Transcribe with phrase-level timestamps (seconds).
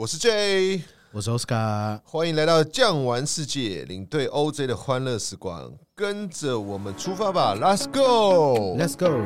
[0.00, 9.20] 我是 J，我是 Oscar，欢迎来到酱玩世界，领队 OJ 的欢乐时光，跟着我们出发吧，Let's go，Let's go。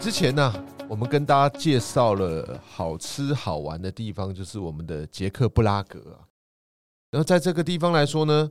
[0.00, 6.26] 之前呢、啊，我们跟大家介绍了好吃好玩的地方，就是我们的捷克布拉格啊。
[7.12, 8.50] 然后在这个地方来说呢，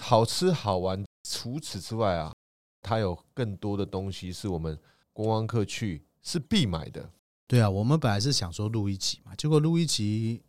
[0.00, 1.04] 好吃好玩。
[1.30, 2.34] 除此之外啊，
[2.82, 4.76] 它有更多的东西是我们
[5.12, 7.08] 观光客去是必买的。
[7.46, 10.42] 对啊，我们本来是想说录一集嘛，结果录一集，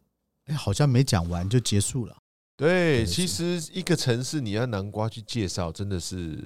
[0.45, 2.17] 哎，好像没讲完就结束了。
[2.57, 6.37] 对，其实一个城市你要南瓜去介绍，真的是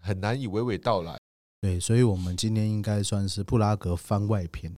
[0.00, 1.16] 很难以娓娓道来。
[1.60, 4.74] 对，所以我们今天应该算是布拉格番外篇。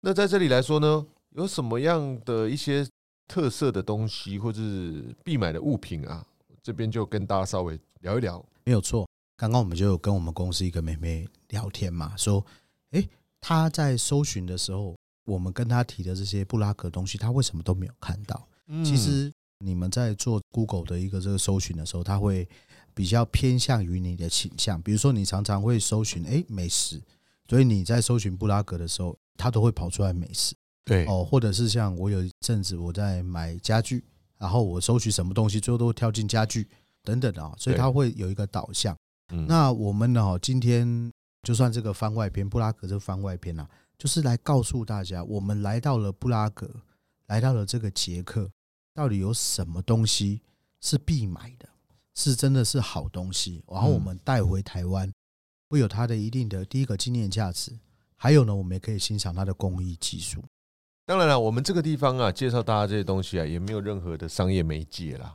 [0.00, 2.86] 那在这里来说呢，有什么样的一些
[3.26, 6.24] 特色的东西，或者是必买的物品啊？
[6.62, 9.08] 这边就跟大家稍微聊一聊，没有错。
[9.36, 12.44] 刚刚我们就有跟我们公司一个妹妹聊天嘛，说，
[12.90, 13.08] 诶，
[13.40, 14.96] 她在搜寻的时候，
[15.26, 18.46] 我们跟她提的这些布拉格东西，她为什么都没有看到？
[18.84, 22.48] 其实你们在做 Google 的一个这个搜寻的时候，它会
[22.94, 24.80] 比较偏向于你的倾向。
[24.82, 27.00] 比如说，你常常会搜寻诶美食，
[27.48, 30.54] 所以你在搜寻布拉格的时候，它都会跑出来美食。
[30.84, 34.04] 对哦，或者是像我有一阵子我在买家具。
[34.38, 36.68] 然后我搜取什么东西，最后都会跳进家具
[37.08, 38.94] 等等的啊，所以它会有一个导向。
[39.46, 41.10] 那我们呢，今天
[41.42, 46.68] 就算这个番外篇，布拉格这个番外篇啊，就是来告诉大家，我们来到了布拉格，
[47.28, 48.50] 来到了这个捷克，
[48.92, 50.42] 到底有什么东西
[50.82, 51.66] 是必买的，
[52.14, 55.10] 是真的是好东西，然后我们带回台湾，
[55.70, 57.72] 会有它的一定的第一个纪念价值，
[58.16, 60.44] 还有呢，我们也可以欣赏它的工艺技术。
[61.06, 65.32] 当然了，我们这个地方啊，介绍大家这些东西啊，也没有任何的商业媒介啦，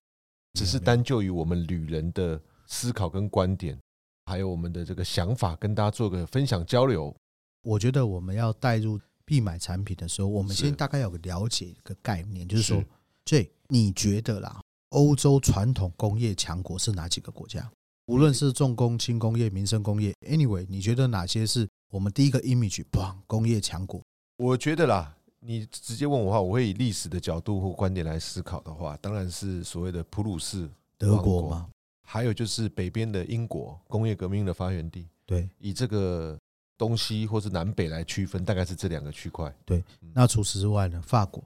[0.53, 3.77] 只是单就于我们旅人的思考跟观点，
[4.25, 7.15] 还有我们的这个想法，跟大家做个分享交流。
[7.63, 12.83] 我觉得我们要带入必买产品的时候，我们先大概有个了解一个概念，就是说，
[13.25, 17.71] 这你觉得啦，欧洲传统工业强国是哪几个国家？
[18.07, 22.83] 无论是重工、轻工业、民生工业，anyway，你觉得哪些是我们第一个 image？
[22.99, 24.03] 哇，工业强国？
[24.37, 25.15] 我觉得啦。
[25.45, 31.69] 你直接问我的话，我会以历史的角度或观点来思考的话，当然是所谓的普鲁士德国嘛，
[32.01, 35.07] 还有就是北边的英国，工业革命的发源地。
[35.25, 36.37] 对，以这个
[36.77, 39.53] 东西或是南北来区分，大概是这两个区块。
[39.65, 39.83] 对，
[40.13, 41.01] 那除此之外呢？
[41.05, 41.43] 法国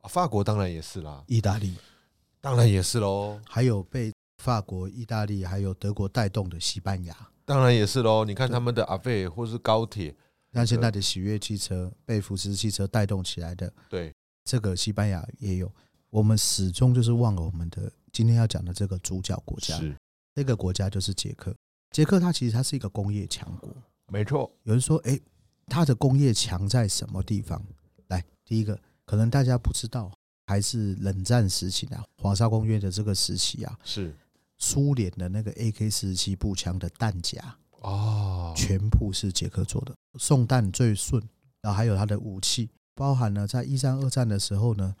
[0.00, 1.22] 啊，法国当然也是啦。
[1.26, 1.74] 意大利
[2.40, 3.40] 当然也是喽。
[3.44, 8.24] 还有被法国、意大利还有德国带动的西班牙，当然也是喽。
[8.24, 10.14] 你看他们的阿费或是高铁。
[10.52, 14.12] 像现在的喜悦汽车被福斯汽车带动起来的，对
[14.44, 15.72] 这个西班牙也有。
[16.10, 19.96] 我们始终就是忘了我们的今天要讲的这个主角国家，是
[20.34, 21.54] 这个国家就是捷克。
[21.92, 23.72] 捷克它其实它是一个工业强国，
[24.08, 24.50] 没错。
[24.64, 25.18] 有人说，哎，
[25.66, 27.64] 它的工业强在什么地方？
[28.08, 30.12] 来，第一个可能大家不知道，
[30.46, 34.12] 还是冷战时期啊，华沙公约的这个时期啊，是
[34.58, 37.56] 苏联的那个 AK 四十七步枪的弹夹。
[37.80, 41.22] 哦，全部是捷克做的，送弹最顺，
[41.62, 44.94] 然后还有它的武器，包含了在一战、二战的时候呢，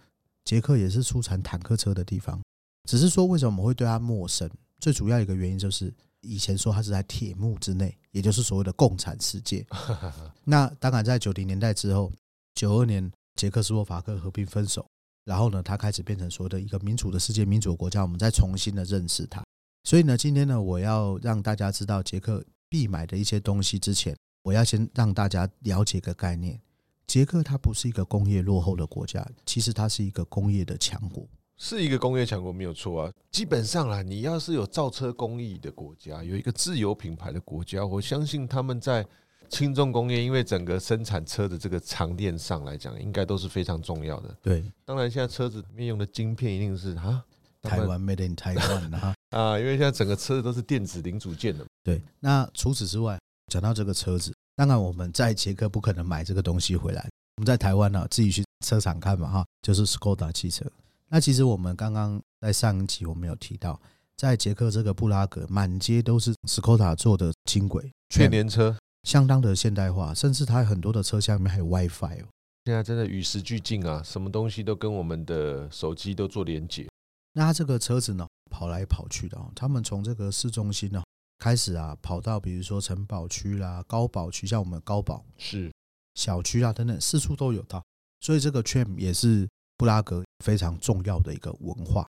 [0.44, 2.40] 捷克也是出产坦克车的地方。
[2.88, 4.50] 只是说为什么我们会对它陌生？
[4.78, 5.92] 最主要一个原因就是
[6.22, 9.66] 以前说它是在铁幕之内，也就是所谓的共产世界。
[10.44, 12.10] 那当然在九零年代之后，
[12.54, 14.86] 九二年捷克斯洛伐克和平分手，
[15.26, 19.44] 然后呢，它开始变成所谓的一个民主的世界、民主的国家，我们再重新的认识它。
[19.84, 22.42] 所以呢，今天呢，我要让大家知道捷克。
[22.70, 26.58] 必买的一些东西之前，我要先让大家了解个概念：
[27.06, 33.12] 捷克它不是一个工业落后的国家，其实它是一个工业的强国，是一个工业强国没有错啊。
[33.32, 39.04] 基本上啦，你要是有造车工艺的国家，有一个自由品牌的国家，我相信他们在
[39.48, 44.36] 轻重工业，因为整个生产车的这个长链上来讲，应该都是非常重要的。
[44.40, 47.24] 对，当然现在车子里面用的晶片一定是啊，
[47.60, 51.64] 台湾 made in Taiwan 啊，啊，因为现在整个车子都是电子零组件的。
[51.82, 53.18] 对，那除此之外，
[53.52, 60.64] 讲到这个车子，当然我们在捷克不可能买这个东西回来，我们在台湾呢、啊、自己去车厂看嘛哈，就是 Skoda 汽车。
[61.08, 63.80] 那其实我们刚刚在上一集我们有提到，
[64.16, 72.26] 在捷克这个布拉格，满街都是 Skoda 做的轻轨全联车，相当的现代化，甚至它很多的车厢里面还有 WiFi 哦。
[72.64, 76.86] 现在真的与时俱进啊，什么东西都跟我们的手机都做连接。
[77.32, 81.02] 那它这个车子呢，跑来跑去的啊，他们从这个市中心呢。
[81.42, 85.72] 开始啊，跑到比如说城堡区啦、高堡区，像我们高堡是
[86.14, 87.82] 小区啊等等，四处都有到。
[88.20, 89.48] 所以这个 tram 也是
[89.78, 92.06] 布拉格非常重要的一个文化。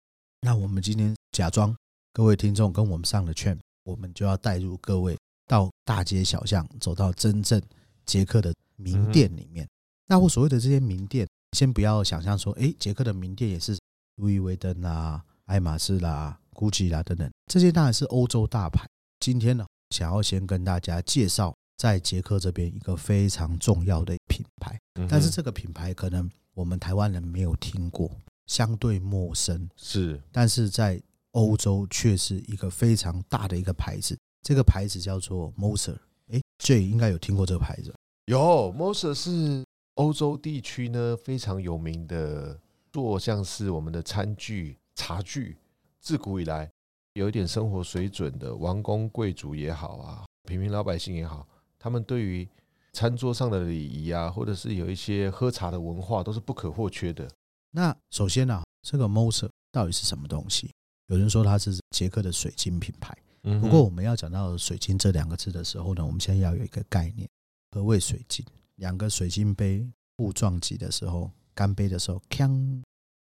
[0.41, 1.75] 那我们今天假装
[2.13, 5.17] 各位听众跟我们上了 tram，我们就要带入各位
[5.47, 7.59] 到大街小巷，走到真正
[8.05, 9.67] 捷克的名店里面。
[10.05, 13.75] 那我所谓的这些名店，先不要想象说，哎，捷克的名店也是
[14.15, 18.87] 路易威登啦、爱马仕啦、GUCCI 啦等等，这些当然是欧洲大牌。
[19.19, 24.79] 今天呢，想要先跟大家介绍在捷克这边一个非常重要的品牌，
[25.09, 28.09] 但是这个品牌可能我们台湾人没有听过。
[28.47, 31.01] 相对陌生是，但是在
[31.31, 34.15] 欧洲却是一个非常大的一个牌子。
[34.43, 35.97] 这个牌子叫做 Moser。
[36.31, 37.91] 哎，J 应该有听过这个牌子。
[38.27, 39.65] 有 Moser 是
[39.95, 42.59] 欧洲地区呢非常有名的，
[42.95, 45.57] 做像是我们的餐具、茶具，
[45.99, 46.71] 自古以来
[47.15, 51.45] 有一点生活水准的王公贵族也好啊，平民老百姓也好，
[51.77, 52.47] 他们对于
[52.93, 57.29] 餐桌上的礼仪啊，或者是有一些喝茶的文化，都是不可或缺的。
[57.71, 60.71] 那首先呢、啊，这个 Moser 到底是什么东西？
[61.07, 63.13] 有人说它是捷克的水晶品牌。
[63.59, 67.29] 不过我们要讲到水晶这两个字的时候呢，我们现在要有一个概念：
[67.71, 68.45] 何谓水晶？
[68.75, 72.83] 两个水晶杯互撞击的时候，干杯的时候，锵，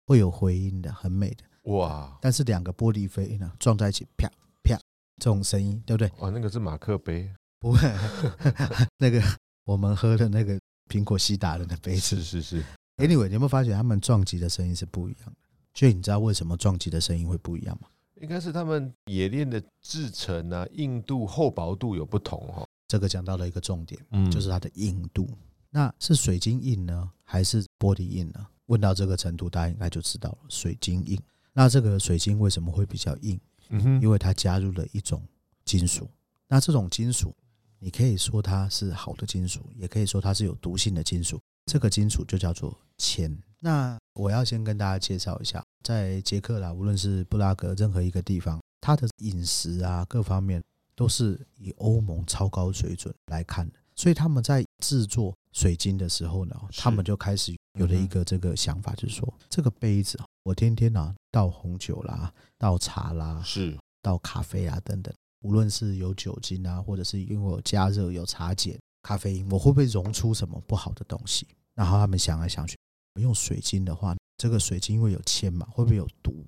[0.07, 1.45] 会有回音的，很美的。
[1.73, 2.17] 哇！
[2.23, 4.29] 但是两个玻璃杯呢，撞在一起，啪
[4.63, 4.79] 啪，
[5.19, 6.11] 这种声音，对不对？
[6.21, 7.79] 哇，那个是马克杯，不会，
[8.99, 9.23] 那个
[9.65, 10.59] 我们喝的那个
[10.89, 12.65] 苹果西达人的杯子，是是是。
[12.97, 15.37] Anyway，你有没有发觉他们撞击的声音是不一样的？
[15.75, 17.89] 所以你知道为什么撞击的声音会不一样吗？
[18.21, 22.67] 应该是他们冶炼的制成啊、硬度、厚薄度有不同哦。
[22.87, 25.29] 这个讲到了一个重点，嗯，就是它的硬度。
[25.71, 28.47] 那是水晶硬呢，还是玻璃硬呢？
[28.67, 31.21] 问到这个程度，大家应该就知道了，水晶硬。
[31.53, 33.41] 那这个水晶为什么会比较硬？
[33.71, 35.21] 嗯哼，因为它加入了一种
[35.65, 36.09] 金属。
[36.47, 37.35] 那这种金属，
[37.81, 41.41] 你可以说它是好的金属，也可以说它是有毒性的金属。
[41.67, 43.37] 这个金属就叫做铅。
[43.59, 50.63] 那我要先跟大家介绍一下，在捷克啦，无论是布拉格任何一个地方，它的饮食啊各方面
[50.95, 53.75] 都是以欧盟超高水准来看的。
[54.03, 68.77] 所以他们在制作水晶的时候呢，他们就开始有了一个这个想法，就是说这个杯子，我天天啊倒红酒啦，倒茶啦，是倒咖啡啊等等，无论是有酒精啊，或者是因为我加热有茶碱。
[69.03, 71.47] 咖啡因，我会不会溶出什么不好的东西？
[71.77, 72.77] 然后他们想来想去，
[73.21, 76.45] 用水晶的话，这个水晶因为有铅嘛，会不会有毒？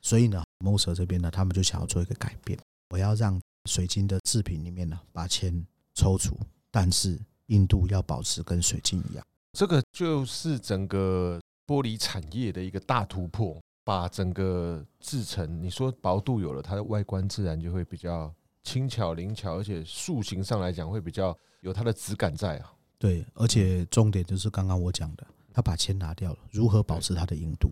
[0.00, 2.58] 所以呢，Moser 这边呢，他们就想要做一个改变，
[2.88, 6.34] 我要让水晶的制品里面呢，把铅抽除，
[6.74, 7.16] 但是
[7.46, 9.24] 硬度要保持跟水晶一样。
[9.52, 18.34] 这个就是整个玻璃产业的一个大突破，把整个制成，你说薄度有了，它的外观自然就会比较。
[18.66, 22.72] 轻巧灵巧，而且塑形上来讲会比较有它的质感在啊。
[22.98, 27.70] 对，而且重点就是刚刚我讲的，他把铅拿掉了，如何保持它的硬度？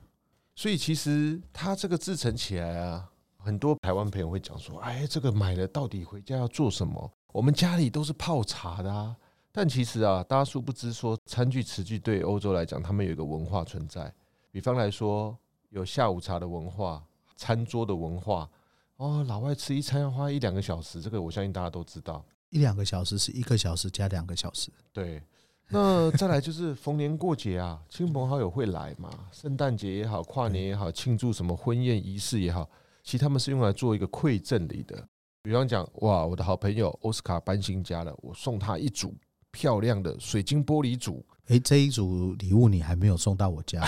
[0.55, 7.11] 所以其实它这个制成起来啊，很多台湾朋友会讲说：“哎，这个买了到底回家要做什么？
[7.33, 9.17] 我们家里都是泡茶的啊。”
[9.55, 14.11] 但其实啊，大家殊不知说，餐具瓷具对欧洲来讲，他们有一个文化存在。
[14.51, 15.37] 比方来说，
[15.69, 17.05] 有下午茶的文化，
[17.37, 18.49] 餐桌的文化。
[18.97, 22.25] 哦，老外吃一餐要花一两个小时，这个我相信大家都知道。
[22.49, 24.71] 一两个小时是一个小时加两个小时。
[24.91, 25.23] 对，
[25.69, 32.71] 那再来就是逢年过节啊， 亲朋好友会来嘛，圣诞节也好，跨年也好，庆祝什么婚宴仪式也好，
[33.03, 35.07] 其实他们是用来做一个馈赠礼的。
[35.43, 39.13] 比方讲，哇，我的好朋友奥斯卡搬新家了，我送他一组
[39.51, 41.25] 漂亮的水晶玻璃组。
[41.49, 43.85] 哎，这一组礼物你还没有送到我家，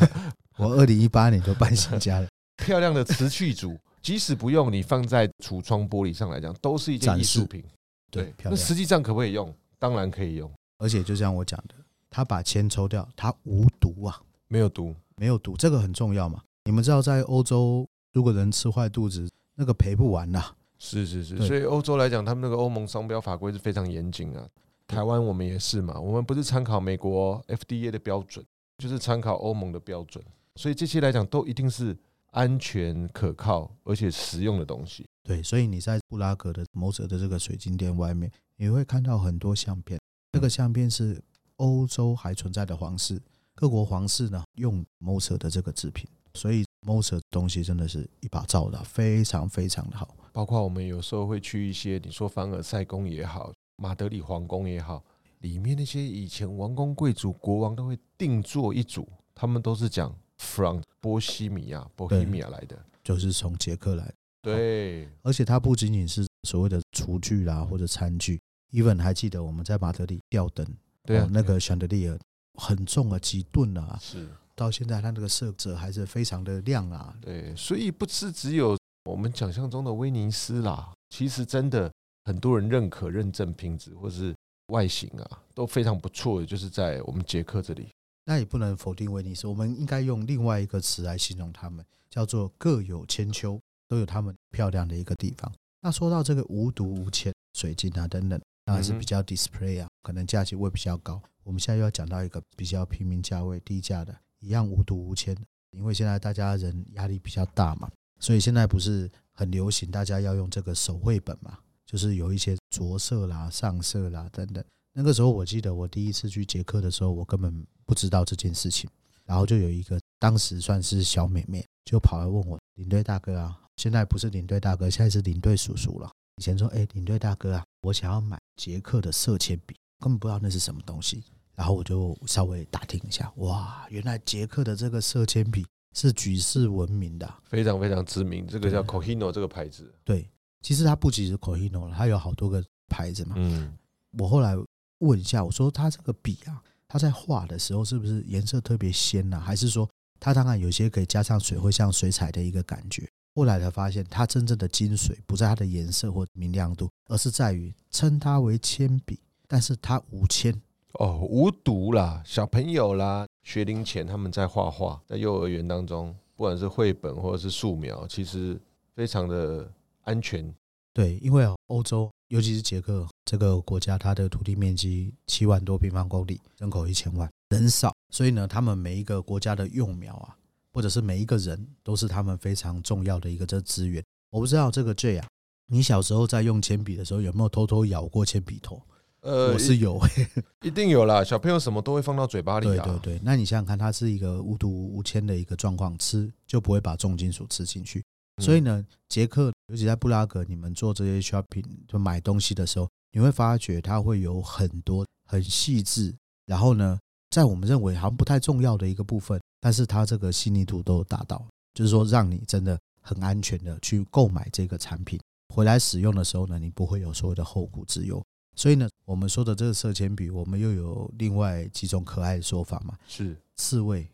[0.56, 3.78] 我二零一八年就搬新家了，漂亮的瓷器组。
[4.00, 7.62] 即使不用，你放在橱窗玻璃上来讲，都是一件艺术品。
[8.10, 9.54] 对，那实际上可不可以用？
[9.78, 10.50] 当然可以用。
[10.78, 11.74] 而且就像我讲的，
[12.08, 16.42] 他把铅抽掉，它无毒啊，没有毒，没有毒，这个很重要嘛。
[16.64, 20.54] 你们知道，在欧洲，如果人吃坏肚子，那个赔不完呐。
[20.84, 24.48] 是是是，所以欧洲来讲，他们那个欧盟商标法规是非常严谨啊。
[24.86, 28.44] 台湾我们也是嘛，我们不是参考美国 FDA 的标准，
[28.78, 30.22] 就是参考欧盟的标准。
[30.56, 31.96] 所以这些来讲，都一定是。
[32.34, 40.00] 安全可靠而且实用的东西，对，所以你在布拉格的 Moser 的这个水晶店外面，你会看到很多相片。
[40.32, 41.22] 这个相片是
[41.58, 43.22] 欧洲还存在的皇室，
[43.54, 50.16] 各国皇室呢用 Moser 的这个制品，所以 Moser 东西真的是一把罩的，非常非常的好。
[50.34, 55.02] 包括我们有时候会去一些，你说凡尔赛宫也好，马德里皇宫也好，
[55.38, 60.14] 里面那些以前王公贵族、国王都会定做一组，他们都是讲。
[60.36, 64.14] from 波西米亚，波西米亚来的，就是从捷克来的。
[64.42, 68.40] 对，而且它不仅仅是所谓的厨具啦，或者餐具。
[68.72, 70.66] Even 还记得我们在马德里吊灯，
[71.04, 72.18] 对啊，那个 chandelier
[72.54, 74.28] 很重啊，几吨啊，是。
[74.56, 77.16] 到现在它那个色泽还是非常的亮啊。
[77.22, 81.92] 对，所以不是只有我们想象中的威尼斯啦，其实真的
[82.24, 84.34] 很多人认可、认证品质或是
[84.68, 87.88] 外形啊，都非常不错的，就是在我们捷克这里。
[88.24, 95.52] 那也不能否定威尼斯，我们应该用另外一个词来形容他们，叫做各有千秋，都有他们漂亮的一个地方。
[95.82, 101.20] 那说到这个无毒无铅水晶啊等等，当然是比较 display 啊，可能价钱会比较高。
[101.42, 105.36] 我们现在又要讲到一个比较平民价位、低价的，一样无毒无铅。
[105.72, 107.90] 因为现在大家人压力比较大嘛，
[108.24, 114.64] 所以现在不是很流行大家要用这个手绘本嘛，就是有一些着色啦、上色啦等等。
[114.94, 118.88] 那个时候我记得我第一次去捷克的时候，我根本不知道这件事情，
[119.26, 126.10] 然后就有一个当时算是小妹妹，就跑来问我领队大哥啊，现在不是领队大哥，现在是领队叔叔了。
[126.38, 131.22] 以前说哎，领队大哥啊，我想要买捷克的色铅笔，根本不知道那是什么东西。
[131.54, 138.46] 然后我就稍微打听一下，哇，原来捷克的这个色铅笔是举世闻名的，非常非常知名。
[138.46, 139.90] 这个叫 Cohino 这个牌子。
[140.04, 140.28] 对，
[140.60, 143.36] 其实它不只是 Cohino 了，它有好多个牌子嘛。
[143.38, 143.72] 嗯，
[144.18, 144.54] 我后来。
[145.00, 149.38] 问一下，我说它这个笔啊，它在画的时候是不是颜色特别鲜呐？
[149.38, 149.86] 还是说
[150.18, 153.06] 它当然有些可以加上水会像水彩的一个感觉？
[153.34, 160.58] 后来才发现，它真正的精髓不在它的颜色或明亮度，而是在于称它为铅笔，但是它无铅
[160.98, 162.22] 哦，无毒啦。
[162.24, 168.58] 小朋友啦，学龄前他们在画画，在幼儿园当中，不管是绘本或者是素描，其实
[168.94, 169.70] 非常的
[170.02, 170.54] 安全。
[170.92, 172.10] 对，因为欧洲。
[172.28, 180.34] 尤其是捷克这个国家，它的土地面积七万多平方公里，人口一千万，人少，所以呢，他们每一个国家的幼苗啊，
[180.72, 184.02] 或者是每一个人，都是他们非常重要的一个这资源。
[184.30, 185.28] 我不知道这个 J 啊，
[185.66, 188.82] 你小时候在用铅笔的时候，有没有偷偷咬过铅笔头？
[189.24, 189.98] 呃，我是有，
[190.60, 191.24] 一定有啦。
[191.24, 192.84] 小朋友什么都会放到嘴巴里啊。
[192.84, 198.04] 对对对，那你想想看，它是一个无毒无铅的一个状况，吃就不会把重金属吃进去。
[198.42, 206.14] 所以呢，捷克尤其在布拉格，你们做这些 shopping 就买东西的时候，你会发觉它会有很多很细致，
[206.44, 206.98] 然后呢，
[207.30, 215.18] 在我们认为好像不太重要的一个部分，但是它这个细腻度都达到，就是说让你真的很安全的去购买这个产品，
[215.54, 218.22] 回来使用的时候呢，你不会有所谓的后顾之忧。
[218.56, 224.08] 所以呢，我们说的这个色铅笔，我们又有另外几种可爱的说法嘛，是刺猬，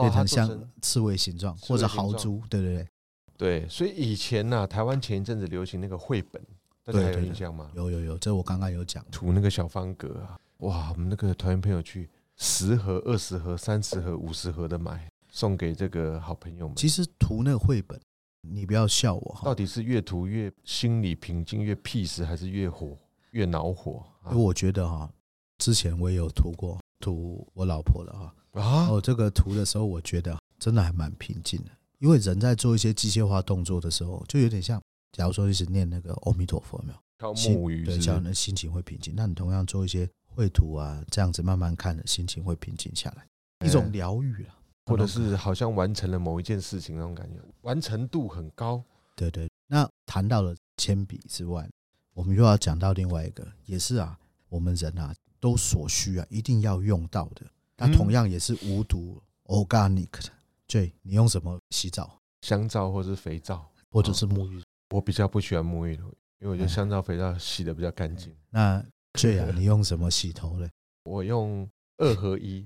[0.00, 2.88] 变成像刺猬形状，或者豪猪，对对对。
[3.36, 6.40] 对，所以以前呢、啊，台湾前一阵子流行那个绘本，
[6.84, 7.68] 大家还有印象吗？
[7.74, 16.76] 有有有，这我刚刚有讲，涂那个小方格啊，哇，我们那个团员朋友去十盒、二十盒、三十盒、五十盒的买，送给这个好朋友们。
[16.76, 18.00] 其实涂那个绘本，
[18.42, 22.96] 你不要笑我，到底是越涂越心里平静、越 peace，还是越火
[23.32, 24.02] 越恼火？
[24.30, 25.10] 因为我觉得哈，
[25.58, 31.70] 之前我也有涂过，涂我老婆的哈啊，哦，这个涂的时候，我觉得真的还蛮平静的。
[31.98, 36.98] 因为人在做一些机械化动作的时候，就有点像，假如说一直念那个阿弥陀佛，有没有？
[37.18, 39.14] 跳木鱼，对，这样的心情会平静。
[39.16, 43.24] 那你同样做一些绘图啊，这样子慢慢看的心情会平静下来，
[43.64, 48.82] 一种疗愈啊，或者是好像完成了某一件事情那种感觉，完成度很高。
[49.14, 49.48] 对对。
[49.68, 51.70] 那谈到了铅笔之外，
[52.14, 57.46] 我们又要讲到另外一个，也是啊，我们人啊都所需啊，一定要用到的。
[57.76, 60.30] 那同样也是无毒 organic 的。
[60.66, 62.18] 对，你用什么洗澡？
[62.42, 64.62] 香皂或是肥皂，或者是沐浴？
[64.90, 66.08] 我比较不喜欢沐浴露，
[66.40, 68.34] 因为我觉得香皂、肥皂洗的比较干净。
[68.50, 70.68] 那对啊，你用什么洗头嘞？
[71.04, 72.64] 我用二合一，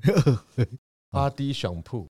[1.10, 2.06] 八滴爽铺。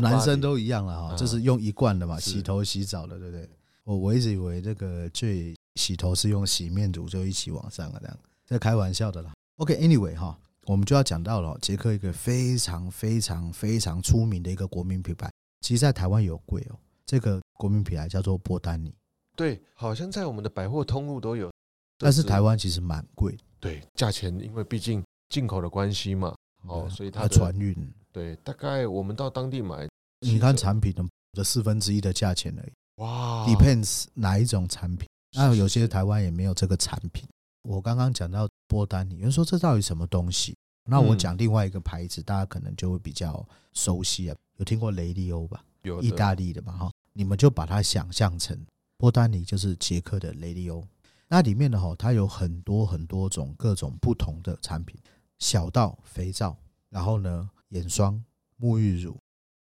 [0.00, 3.48] 男生都一样了哈，就是用一罐的嘛，洗头洗澡的，对不对？
[3.84, 9.32] 我我一直以为这个最洗头是用洗面乳就一起往上了，这样在开玩笑的啦。
[9.56, 10.38] OK，Anyway 哈。
[10.66, 15.28] 我们就要讲到了捷克一个非常非常非常出名的一个国民品牌，
[15.60, 16.78] 其实在台湾有贵哦。
[17.04, 18.94] 这个国民品牌叫做波丹尼，
[19.34, 21.52] 对，好像在我们的百货通路都有，
[21.98, 23.36] 但是台湾其实蛮贵。
[23.58, 26.32] 对，价钱因为毕竟进口的关系嘛，
[26.68, 27.74] 哦，所以它船运，
[28.12, 29.88] 对，大概我们到当地买，
[30.20, 30.94] 你看产品
[31.32, 32.72] 的四分之一的价钱而已。
[33.02, 37.26] 哇，Depends 哪一种产品，那有些台湾也没有这个产品。
[37.62, 40.56] 我刚刚讲到波丹尼，有人说这到底什么东西？
[40.84, 45.64] 那我讲另外一个牌子，大家可能就会比较熟悉啊，有听过雷利欧吧？
[45.82, 48.58] 有，意大利的嘛哈，你们就把它想象成
[48.96, 50.84] 波丹尼就是捷克的雷利欧。
[51.28, 54.98] 那里面的哈，它有很多很多种各种不同的产品，
[55.38, 56.56] 小到肥皂，
[56.90, 58.22] 然后呢眼霜、
[58.60, 59.16] 沐浴乳，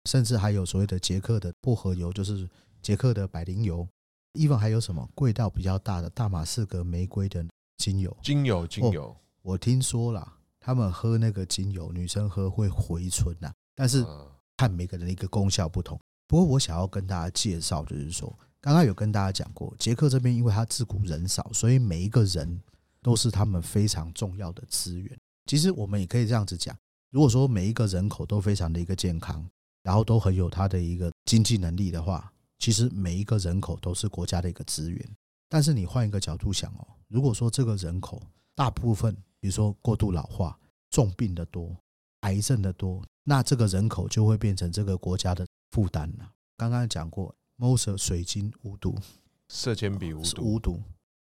[0.06, 2.48] 甚至还有所谓的捷克的薄荷油，就是
[2.82, 3.88] 捷克的百灵油。
[4.38, 7.46] Even 还有什么贵到比较大的大马士革玫瑰的。
[7.78, 9.16] 精油，精油，精油。
[9.44, 13.54] 我听说了，他们喝那个精油，女生喝会回春呐。
[13.76, 14.04] 但是
[14.58, 16.00] 看每个人的一个功效不同。
[16.26, 22.60] 不过我想要跟大家介绍，就是说刚刚有跟大家讲过，捷克这边因为它自古人少，所以每一个人
[23.04, 25.16] 都是他们非常重要的资源。
[25.46, 26.76] 其实我们也可以这样子讲，
[27.12, 29.48] 如果说每一个人口都非常的一个健康，
[29.84, 35.10] 然后都很有他的一个经济能力的话，其实每一个人口都是国家的一个资源。
[35.50, 38.22] 但是你换一个角度想哦，如果说这个人口
[38.54, 40.60] 大部分，比如说过度老化、
[40.90, 41.76] 重病的多、
[42.22, 46.30] 癌症的多，那这个人口就会变成这个国家的负担了。
[46.58, 48.96] 刚刚讲过，Moser 水晶无毒，
[49.48, 50.82] 色铅笔无毒，无毒。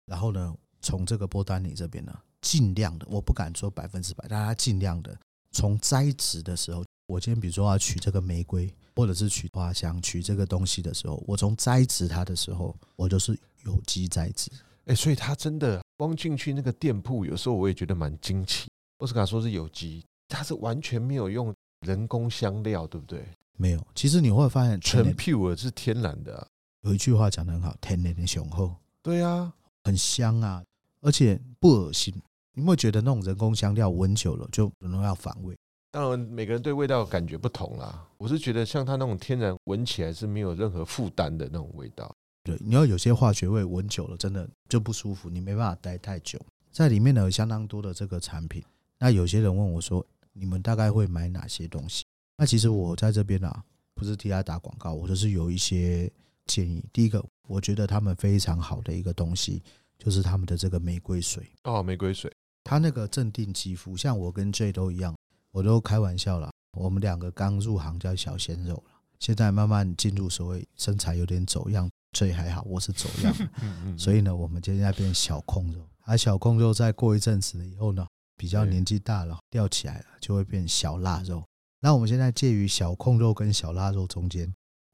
[0.04, 5.18] 然后呢，从这个波丹尼这边呢，尽量的，我不敢说百分之百，但他尽量的
[5.52, 14.48] 从栽植的时候，我今天比如说要取这个玫瑰，或者是取花香，取这个东西的时候，我从栽植它的时候，我就是有机栽植。
[14.84, 18.68] 哎，所以它真的光进去那个店铺，有时候我也觉得蛮惊奇。
[18.98, 23.26] 奥斯卡说是有机，它是完全没有用人工香料，对不对？
[23.56, 23.86] 没有。
[23.96, 26.46] 其实你会发现，纯 pure 是天然的啊。
[26.82, 28.72] 有一句话讲得很好，天然的雄厚。
[29.02, 29.52] 对啊，
[29.82, 30.62] 很香啊，
[31.00, 32.14] 而且不恶心。
[32.52, 35.56] 你会觉得那种人工香料闻久了就可能要反胃。
[35.92, 38.06] 当然，每个人对味道感觉不同啦。
[38.16, 42.14] 我是觉得像它那种天然，闻起来是没有任何负担的那种味道。
[42.44, 46.40] 对，你要有些化学味闻久了，真的就不舒服，你没办法待太久。
[46.70, 48.62] 在里面呢，有相当多的这个产品。
[48.98, 52.04] 那有些人问我说：“你们大概会买哪些东西？”
[52.38, 56.10] 那其实我在这边啊，不是替他打广告，我就是有一些
[56.46, 56.84] 建议。
[56.92, 59.60] 第一个，我觉得他们非常好的一个东西，
[59.98, 62.32] 就是他们的这个玫瑰水哦，玫瑰水，
[62.62, 63.96] 它那个镇定肌肤。
[63.96, 65.14] 像我跟 J 都一样，
[65.52, 71.88] 我都开玩笑了，我们两个刚入行叫小鲜肉了，现在慢慢进入所谓身材有点走样。
[72.12, 73.32] 所以还好，我是走样，
[73.96, 78.04] 所以呢，我们现在变小控肉，而小控肉再过一阵子以后呢，
[78.36, 81.44] 比较年纪大了，掉起来了，就会变小腊肉。
[81.78, 84.52] 那我们现在介于小控肉跟小腊肉中间，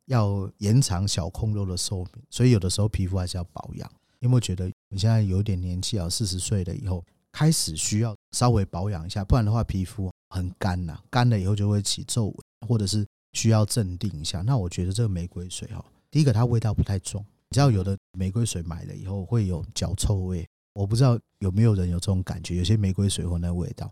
[0.08, 3.90] 要延长小控肉的寿命，所以有的时候皮肤还是要保养。
[4.18, 12.36] 有没有觉得你现在有点年纪啊，四十岁了以后，开始需要稍微保养一下，不然的话皮肤很干呐，干了以后就会起皱纹，
[12.68, 14.42] 或者是需要镇定一下。
[14.42, 15.84] 那我觉得这个玫瑰水哈。
[16.10, 17.24] 第一个，它味道不太重。
[17.50, 22.56] 你知道，有的玫瑰水买了以后会有脚臭味，我不知道有没有人有这种感觉。
[22.56, 23.90] 有些玫瑰水会那味道，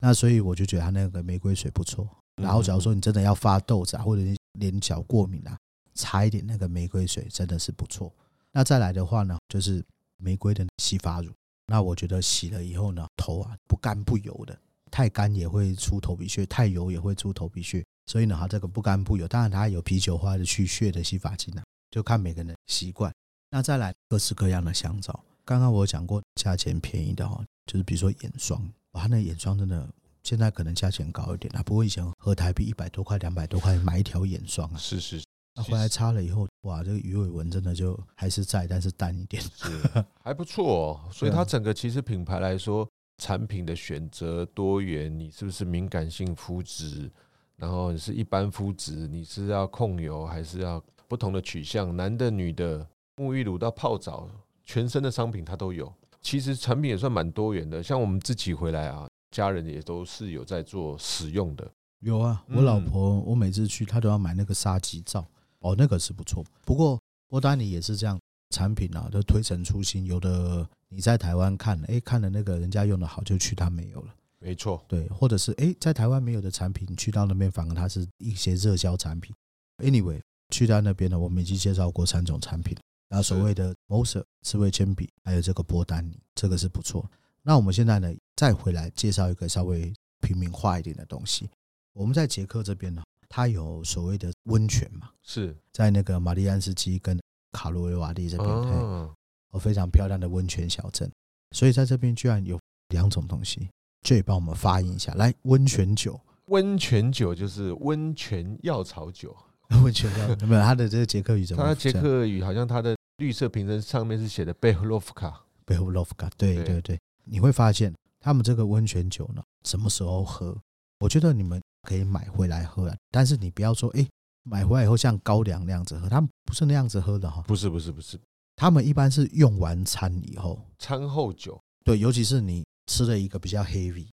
[0.00, 2.08] 那所以我就觉得它那个玫瑰水不错。
[2.42, 5.56] 然后，假如说你真的要发痘子啊，或者你脸脚过敏啊，
[5.94, 8.12] 擦一点那个玫瑰水真的是不错。
[8.52, 9.84] 那再来的话呢，就是
[10.18, 11.30] 玫瑰的洗发乳。
[11.66, 14.58] 那我觉得洗了以后呢，头啊不干不油的，
[14.90, 17.84] 太干也会出头皮屑，太油也会出头皮屑。
[18.06, 23.12] 所以呢，它这个不干不油，当然它有啤酒花的去屑的洗发精呢，就看每个人的习惯。
[23.50, 29.88] 那再来各式各样的香皂，刚刚我有讲过价钱便宜的哈，就是比如说眼霜，哇，那眼霜真的
[30.22, 35.22] 现在可能价钱高一点啊，不过以前合台币一百多块、两百多块买一条眼霜啊，是是，
[35.54, 41.10] 那回来擦了以后，哇，这个鱼尾纹真的就还是在，但是淡一点，是还不错哦。
[41.12, 47.10] 所以它整个其实品牌来说，产品的选择多元，你是不是敏感性肤质？
[47.56, 51.96] 然后你是一般肤质，你是要控油还是要不同的取向？
[51.96, 54.28] 男的、女的，沐浴乳到泡澡，
[54.64, 55.90] 全身的商品它都有。
[56.20, 57.82] 其实产品也算蛮多元的。
[57.82, 61.70] 像我们自己回来啊，家人也都是有在做使用的。
[62.00, 65.24] 有啊，我老婆我每次去，她都要买那个沙棘皂，
[65.60, 66.44] 哦，那个是不错。
[66.66, 70.04] 不过波丹尼也是这样，产品啊都推陈出新。
[70.04, 74.14] 有的你在台湾看，哎，看了那个人家用的好，就去他没有了。
[74.38, 79.34] 没错，对，或者是哎，在台湾没有的产品，去到那边反而它是一些热销产品。
[79.78, 82.76] Anyway，去到那边呢，我们已经介绍过三种产品，
[83.08, 87.10] 然后所谓的 Moser 刺猬铅笔，还有这个波丹尼，这个是不错。
[87.42, 91.48] 那我们现在呢，再回来介绍一个稍微平民化一点的东西。
[91.94, 97.18] 我们在捷克这边呢，它有所谓的温泉嘛，是在那个玛丽安斯基跟
[97.56, 99.14] 卡罗维瓦利这边，哦，
[99.54, 101.10] 有非常漂亮的温泉小镇。
[101.52, 103.68] 所以在这边居然有两种东西。
[104.02, 109.34] 这帮我们发音一下，来，温泉酒，温泉酒就是温泉药草酒，
[109.82, 111.64] 温泉药，没有，它的这个捷克语怎么？
[111.64, 120.56] 它捷克语好像它的绿色瓶身上面是写的贝赫洛夫卡，贝赫洛夫卡，对对对，你会发现他们这个温泉酒呢，什么时候喝？
[121.00, 124.06] 我觉得你们可以买回来喝，但是你不要说，哎，
[124.48, 128.18] 买回来以后像高粱那样子喝，他们不是那样子喝的哈，不是不是不是，
[128.54, 132.64] 他们一般是用完餐以后，餐后酒，对，尤其是你。
[132.88, 134.06] 吃了一个比较 heavy，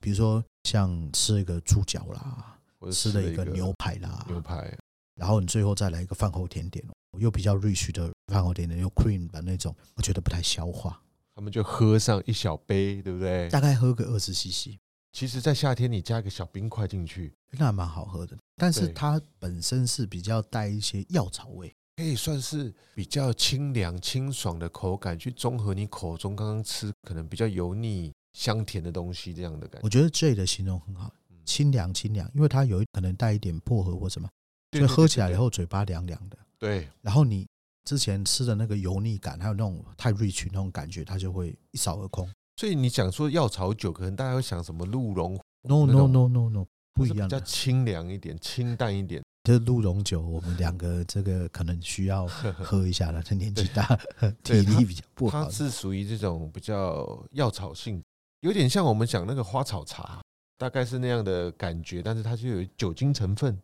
[0.00, 4.76] 比如说像吃一个猪脚啦，或者吃了一个牛排啦，牛排，
[5.14, 6.84] 然后你最后再来一个饭后甜点，
[7.20, 11.00] 又比较 rich 的饭后甜点，又 cream 的那种，我觉得不太消化。
[11.36, 13.48] 他们就喝上一小杯，对不对？
[13.48, 14.76] 大概喝个二十 cc。
[15.16, 18.36] 其实，在夏天你加一个小冰块进去，那还蛮好喝的。
[18.54, 29.86] 但是它本身是比较带一些药草味，可以算是比较清凉清爽的口感，去综合你口中刚刚吃可能比较油腻香甜的东西这样的感觉。
[29.86, 31.10] 我觉得 J 的形容很好，
[31.46, 34.28] 清凉清凉，因为它有可能带一点薄荷或什么，
[34.72, 36.36] 所以喝起来以后嘴巴凉凉的。
[36.58, 37.48] 对，然后你
[37.86, 42.30] 之前吃的那个油腻感，还有那种太 rich 那种感觉，它就会一扫而空。
[42.56, 49.22] 所以你讲说药草酒，可能大家会想什么鹿茸？No no no no no，不一样，比较清凉一点，清淡一点。
[49.44, 52.26] 这鹿茸酒，我们两个这个可能需要
[52.58, 53.22] 喝一下了。
[53.22, 53.96] 他年纪大，
[54.42, 55.44] 体力比较不好。
[55.44, 58.02] 它是属于这种比较药草性，
[58.40, 60.22] 有点像我们讲那个花草茶，
[60.56, 62.02] 大概是那样的感觉。
[62.02, 63.56] 但是它就有酒精成分，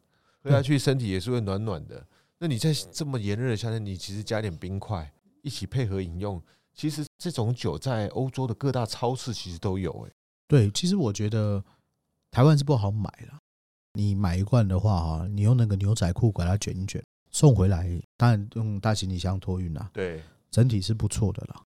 [0.44, 2.06] 喝下去身体也是会暖暖的。
[2.38, 6.40] 那你在这么炎热的夏天，你其实加点冰块一起配合饮用。
[6.74, 10.12] 其实这种酒在欧洲的各大超市其实都有诶。
[10.48, 11.62] 对，其实我觉得
[12.32, 13.38] 台湾是不好买了。
[13.92, 19.88] 你买一罐的话哈，你用那个牛仔裤把它卷一卷，送回来，当然用大行李箱托运啦。
[19.92, 21.62] 对，整体是不错的啦。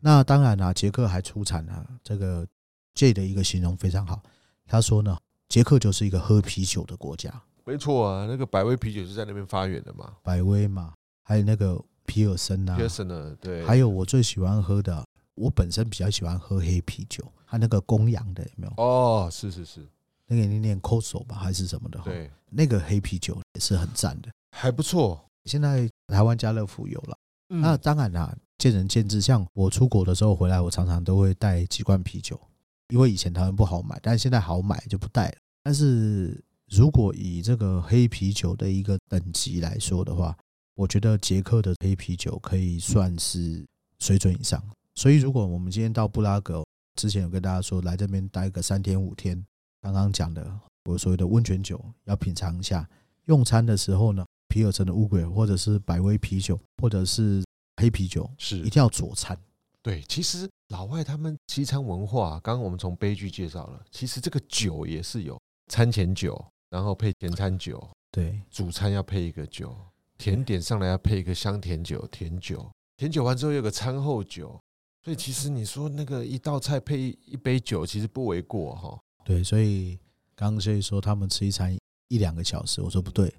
[0.00, 2.48] 那当然啦，捷克还出产了这个
[2.94, 4.22] J 的一个形容非常好。
[4.64, 5.18] 他说呢，
[5.50, 7.42] 捷克就是一个喝啤酒的国家。
[7.66, 10.14] 没错啊，那个百威啤酒是在那边发源的嘛。
[10.22, 11.78] 百威嘛，还有那个。
[12.06, 18.72] 皮尔森啊，皮尔森的对，还有我最喜欢喝的，我本身比较喜欢喝黑啤酒，它那个公羊的有没有？
[18.76, 19.86] 哦，是是是，
[20.26, 22.00] 那个念念 Coso 吧，还是什么的？
[22.00, 25.20] 对，那个黑啤酒也是很赞的，还不错。
[25.44, 29.20] 现在台湾家乐福有了，那当然啦，见仁见智。
[29.20, 32.40] 像我出国的时候回来，我常常都会带几罐啤酒，
[32.88, 35.36] 因为以前台湾不好买，但是现在好买就不带了。
[35.62, 40.34] 但是如果以这个黑啤酒的一个等级来说的话，
[40.74, 43.64] 我觉得捷克的黑啤酒可以算是
[44.00, 44.62] 水准以上，
[44.94, 46.64] 所以如果我们今天到布拉格，
[46.96, 49.44] 之前有跟大家说来这边待个三天五天，
[49.80, 50.44] 刚刚讲的
[50.84, 52.88] 我所谓的温泉酒要品尝一下，
[53.26, 57.44] 用餐的时候呢，皮尔森的乌龟或者是百威啤酒或者是
[57.76, 59.38] 黑啤酒是一定要佐餐。
[59.80, 69.76] 对，其实老外他们西餐文化，刚刚我们从杯具介绍了，其实这个酒也是有餐前酒，然后配前餐酒，对，主餐要配一个酒。
[70.16, 74.58] 甜点上来要配一个香甜酒，甜酒，甜酒完之后有个餐后酒，
[75.02, 78.98] 所以其实你说那个一道菜配一杯酒，其实不为过哈。
[79.24, 79.98] 对，所以
[80.34, 81.76] 刚刚所以说他们吃一餐
[82.08, 83.34] 一两个小时，我说不对，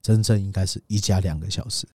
[0.00, 1.86] 真正应该是一加两个小时。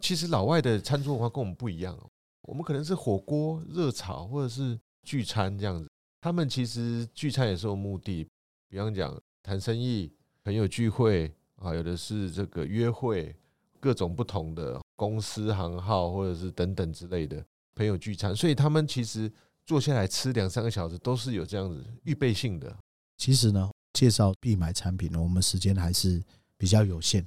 [0.00, 2.08] 其实老外的餐桌文化跟我们不一样哦，
[2.42, 5.88] 我们可能是火锅、热炒或者是聚餐这样子，
[6.20, 8.26] 他们其实聚餐也是有目的，
[8.68, 13.36] 比方讲谈生意、朋友聚会啊，有的是这个约会。
[13.80, 17.42] 各种不同的公司行号，或者是等等之类的
[17.74, 19.32] 朋友聚餐，所以他们其实
[19.64, 22.76] 坐下来吃两三个小时都是有这样子预备性的。
[23.16, 26.22] 其实呢，介绍必买产品呢，我们时间还是
[26.58, 27.26] 比较有限。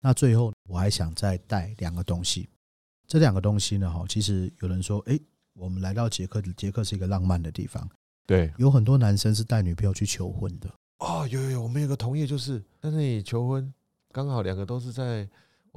[0.00, 2.48] 那最后我还想再带两个东西，
[3.08, 5.18] 这两个东西呢，哈，其实有人说，哎，
[5.54, 7.88] 我们来到捷克，捷克是一个浪漫的地方，
[8.24, 10.72] 对，有很多男生是带女朋友去求婚的。
[11.00, 13.74] 哦，有有有，我们有个同业就是在那里求婚，
[14.12, 15.28] 刚好两个都是在。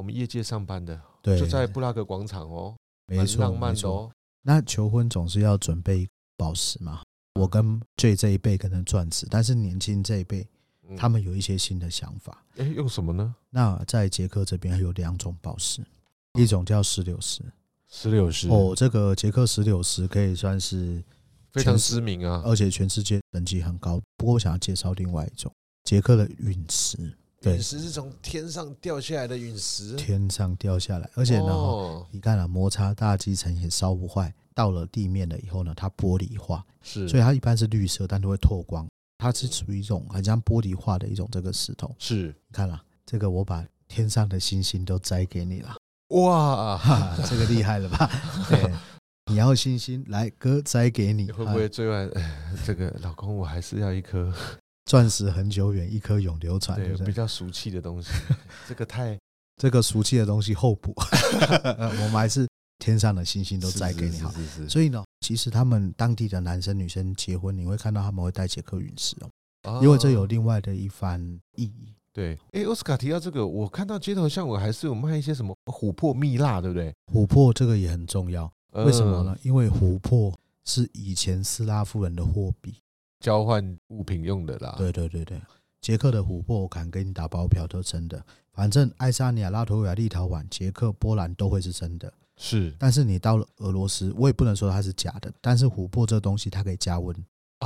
[0.02, 4.12] 我们业界上班的，对，就在布拉格广场哦，没错，浪漫的哦。
[4.42, 7.04] 那求婚总是要准备宝石嘛。
[7.36, 10.48] 我跟 J 这一辈可能钻石，但是年轻这一辈，
[10.98, 12.44] 他们有一些新的想法。
[12.58, 13.36] 哎，用什么呢？
[13.52, 15.86] 那在捷克这边还有两种宝石，
[16.34, 17.44] 一种叫石榴石，
[17.88, 21.04] 石榴石哦，这个捷克石榴石可以算是
[21.52, 24.02] 非常知名啊，而且全世界等级很高。
[24.18, 27.16] 不过我想要介绍另外一种捷克的陨石。
[27.44, 41.96] 陨石是从天上掉下来的陨石，天上掉下来，而且呢，你看啊，摩擦大气层也烧不坏，到了地面了以后呢，它玻璃化，是，所以它一般是绿色，但都会透光，它是属于一种很像玻璃化的一种这个石头。
[41.98, 45.76] 是，你看了这个，我把天上的星星都摘给你了，
[46.10, 46.80] 哇，
[47.28, 48.08] 这个厉害了吧？
[48.48, 48.72] 对，
[49.32, 52.14] 你要星星，来哥摘给你，会不会最后
[52.64, 54.32] 这个老公，我还是要一颗。
[54.86, 56.78] 钻石很久远，一颗永流传。
[56.78, 58.10] 对，比较俗气的东西，
[58.68, 59.18] 这个太
[59.62, 60.94] 这个俗气的东西后补。
[60.98, 62.48] 我们还是
[62.80, 64.34] 天上的星星都摘给你好。
[64.68, 69.16] 所以呢，其实他们当地的男生女生结婚，你会看到他们会带捷克陨石
[69.64, 71.22] 哦，因为这有另外的一番
[71.56, 71.94] 意义。
[72.12, 76.94] 对，哎，奥斯卡提到这个，我看到街头巷尾还是有卖一些什么琥珀蜜蜡，对不对？
[77.14, 79.38] 琥珀这个也很重要，为什么呢？
[79.44, 82.76] 因为琥珀是以前斯拉夫人的货币。
[83.22, 85.40] 交换物品用的啦，对对对对，
[85.80, 88.22] 捷克的琥珀我敢给你打包票，都真的。
[88.52, 92.12] 反正爱沙尼亚、拉脱维亚、立陶宛、捷克、波兰都会是真的。
[92.36, 95.32] 是，但是你到了俄罗斯，我也不能说它是假的。
[95.40, 97.16] 但是琥珀这个东西，它可以加温，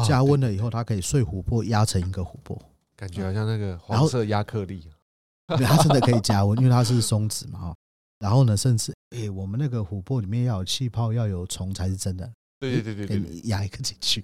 [0.05, 2.61] 加温了以后，它可以碎琥珀压成一个琥珀，
[2.95, 4.87] 感觉好像那个黄色压克力。
[5.47, 7.75] 它真的可以加温，因为它是松脂嘛哈。
[8.19, 12.29] 然后呢，甚至哎，我们那个琥珀里面要有气泡，要有虫才是真的。
[12.59, 14.23] 对对对对对，给你压一个进去，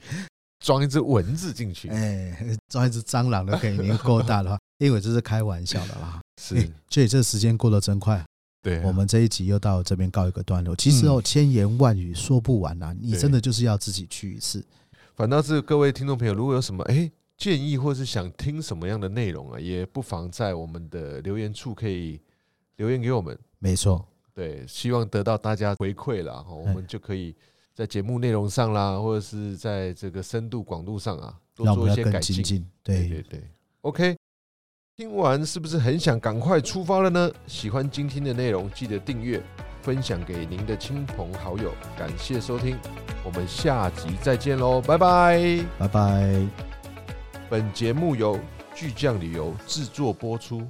[0.61, 6.21] 装一只蚊子进去，哎，装一只蟑螂都可以，你够大的话， 因为这是开玩笑的啦。
[6.39, 6.55] 是，
[6.87, 8.23] 所以这时间过得真快。
[8.61, 10.75] 对、啊，我们这一集又到这边告一个段落。
[10.75, 14.63] 其实哦，千言万语说不完呐、啊，你真的就是要自己去一次。
[15.15, 22.21] 反倒是各位听众朋友，如果有什么哎建议，或是想听什么样的内容啊，也不妨在我们的留言处可以
[22.75, 23.35] 留言给我们。
[23.57, 27.35] 没错，对，希望得到大家回馈了，我们就可以
[27.73, 32.67] 在节目内容上啦，或者是在这个深度广度上啊，多做一些改进。
[32.83, 33.43] 对对对
[33.81, 34.15] ，OK。
[34.97, 37.31] 听完是不是很想赶快出发了呢？
[37.47, 39.41] 喜欢今天的内容，记得订阅、
[39.81, 41.71] 分享给您的亲朋好友。
[41.97, 42.77] 感谢收听，
[43.23, 46.47] 我们下集再见喽，拜拜，拜拜。
[47.49, 48.39] 本节目由
[48.75, 50.61] 巨匠旅游制作播出。